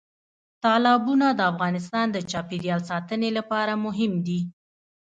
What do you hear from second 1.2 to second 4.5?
د افغانستان د چاپیریال ساتنې لپاره مهم دي.